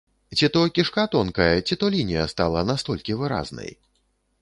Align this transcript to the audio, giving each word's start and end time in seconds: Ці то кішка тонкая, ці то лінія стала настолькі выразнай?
Ці 0.37 0.47
то 0.55 0.61
кішка 0.77 1.03
тонкая, 1.17 1.61
ці 1.67 1.79
то 1.83 1.91
лінія 1.99 2.25
стала 2.35 2.67
настолькі 2.73 3.21
выразнай? 3.25 3.71